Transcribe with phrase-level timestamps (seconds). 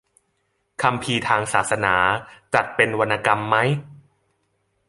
[0.81, 1.95] คัมภีร์ทางศาสนา
[2.53, 3.57] จัดเป็นวรรณกรรมไหม